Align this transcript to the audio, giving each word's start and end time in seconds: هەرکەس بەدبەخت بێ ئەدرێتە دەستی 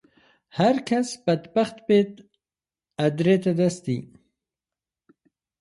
هەرکەس 0.57 1.09
بەدبەخت 1.25 1.77
بێ 1.87 1.99
ئەدرێتە 2.99 3.51
دەستی 3.59 3.99